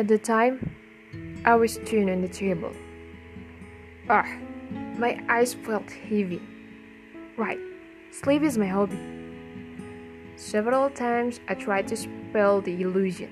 At 0.00 0.08
the 0.08 0.16
time, 0.16 0.74
I 1.44 1.56
was 1.56 1.76
tuned 1.76 2.08
on 2.08 2.22
the 2.22 2.28
table. 2.28 2.72
Ah, 4.08 4.24
my 4.96 5.22
eyes 5.28 5.52
felt 5.52 5.90
heavy. 5.90 6.40
Right, 7.36 7.60
sleep 8.10 8.40
is 8.42 8.56
my 8.56 8.66
hobby. 8.66 8.98
Several 10.36 10.88
times 10.88 11.40
I 11.48 11.54
tried 11.54 11.86
to 11.88 11.98
spell 11.98 12.62
the 12.62 12.80
illusion. 12.80 13.28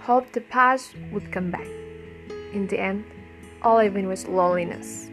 Hoped 0.00 0.32
the 0.32 0.40
past 0.40 0.96
would 1.12 1.30
come 1.30 1.50
back. 1.50 1.68
In 2.54 2.66
the 2.66 2.80
end, 2.80 3.04
all 3.60 3.76
I 3.76 3.84
even 3.84 4.08
was 4.08 4.26
loneliness. 4.26 5.10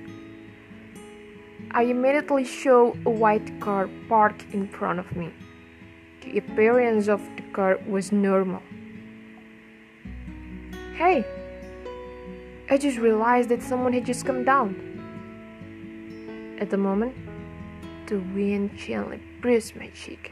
I 1.71 1.83
immediately 1.91 2.45
saw 2.45 2.93
a 3.05 3.09
white 3.09 3.59
car 3.59 3.89
parked 4.07 4.45
in 4.53 4.69
front 4.69 4.99
of 4.99 5.13
me. 5.13 5.33
The 6.21 6.37
appearance 6.37 7.09
of 7.09 7.19
the 7.35 7.43
car 7.51 7.79
was 7.85 8.13
normal. 8.13 8.63
Hey! 10.97 11.23
I 12.71 12.77
just 12.77 12.97
realized 12.97 13.49
that 13.49 13.61
someone 13.61 13.93
had 13.93 14.03
just 14.03 14.25
come 14.25 14.43
down. 14.43 14.73
At 16.59 16.71
the 16.71 16.77
moment, 16.77 17.13
the 18.07 18.17
wind 18.33 18.75
gently 18.75 19.21
bruised 19.39 19.75
my 19.75 19.89
cheek. 19.89 20.31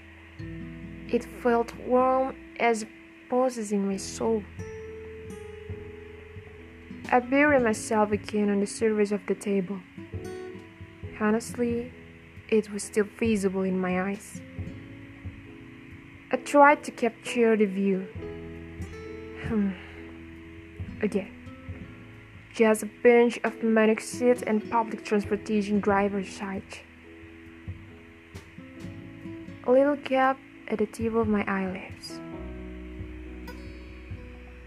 It 1.07 1.23
felt 1.43 1.71
warm 1.85 2.35
as 2.59 2.83
possessing 3.29 3.87
my 3.87 3.97
soul. 3.97 4.41
I 7.11 7.19
buried 7.19 7.61
myself 7.61 8.11
again 8.11 8.49
on 8.49 8.59
the 8.59 8.65
surface 8.65 9.11
of 9.11 9.23
the 9.27 9.35
table. 9.35 9.79
Honestly, 11.21 11.93
it 12.49 12.71
was 12.71 12.81
still 12.81 13.05
visible 13.19 13.61
in 13.61 13.79
my 13.79 14.01
eyes. 14.01 14.41
I 16.31 16.37
tried 16.37 16.83
to 16.85 16.91
capture 16.91 17.55
the 17.55 17.65
view. 17.65 18.07
Hmm. 19.43 19.69
Again, 21.01 21.31
just 22.53 22.83
a 22.83 22.89
bunch 23.03 23.39
of 23.43 23.61
manic 23.61 23.99
seats 23.99 24.41
and 24.41 24.69
public 24.71 25.03
transportation 25.03 25.79
driver's 25.79 26.29
side. 26.29 26.63
A 29.65 29.71
little 29.71 29.97
gap 29.97 30.37
at 30.67 30.77
the 30.77 30.85
tip 30.85 31.15
of 31.15 31.27
my 31.27 31.43
eyelids. 31.47 32.19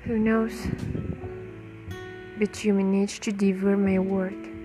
Who 0.04 0.18
knows? 0.18 0.66
But 2.38 2.64
you 2.64 2.74
managed 2.74 3.22
to 3.24 3.32
devour 3.32 3.76
my 3.76 3.98
word. 3.98 4.57